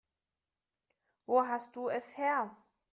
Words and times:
Wo 1.27 1.47
hast 1.47 1.75
du 1.75 1.87
es 1.89 2.17
her? 2.17 2.49